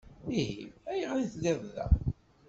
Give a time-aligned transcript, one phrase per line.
[0.39, 1.85] Ihi ayɣer i telliḍ da?